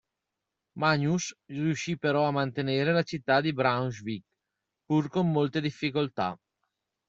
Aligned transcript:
Magnus 0.79 1.31
riuscì 1.45 1.95
però 1.95 2.25
a 2.25 2.31
mantenere 2.31 2.91
la 2.91 3.03
città 3.03 3.39
di 3.39 3.53
Braunschweig, 3.53 4.23
pur 4.83 5.07
con 5.09 5.29
molte 5.31 5.61
difficoltà. 5.61 6.35